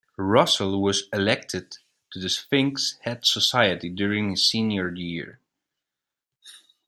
[0.17, 1.77] Russell was elected
[2.11, 5.39] to the Sphinx Head Society during his senior year.